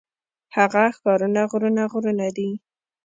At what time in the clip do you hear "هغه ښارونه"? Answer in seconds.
0.55-1.41